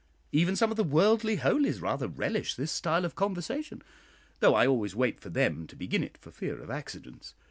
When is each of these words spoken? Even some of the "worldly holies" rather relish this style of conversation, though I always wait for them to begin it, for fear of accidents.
Even 0.31 0.55
some 0.55 0.71
of 0.71 0.77
the 0.77 0.83
"worldly 0.83 1.35
holies" 1.35 1.79
rather 1.79 2.07
relish 2.07 2.55
this 2.55 2.71
style 2.71 3.05
of 3.05 3.13
conversation, 3.13 3.83
though 4.39 4.55
I 4.55 4.65
always 4.65 4.95
wait 4.95 5.19
for 5.19 5.29
them 5.29 5.67
to 5.67 5.75
begin 5.75 6.03
it, 6.03 6.17
for 6.17 6.31
fear 6.31 6.59
of 6.59 6.71
accidents. 6.71 7.35